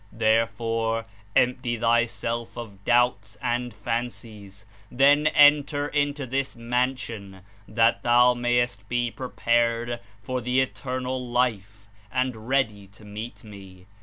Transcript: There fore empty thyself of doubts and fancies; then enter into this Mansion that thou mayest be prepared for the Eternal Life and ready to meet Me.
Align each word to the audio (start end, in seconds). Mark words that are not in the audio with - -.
There 0.11 0.47
fore 0.47 1.05
empty 1.35 1.77
thyself 1.77 2.57
of 2.57 2.83
doubts 2.83 3.37
and 3.39 3.71
fancies; 3.71 4.65
then 4.89 5.27
enter 5.27 5.89
into 5.89 6.25
this 6.25 6.55
Mansion 6.55 7.41
that 7.67 8.01
thou 8.01 8.33
mayest 8.33 8.89
be 8.89 9.11
prepared 9.11 9.99
for 10.23 10.41
the 10.41 10.59
Eternal 10.59 11.23
Life 11.27 11.87
and 12.11 12.47
ready 12.49 12.87
to 12.87 13.05
meet 13.05 13.43
Me. 13.43 13.85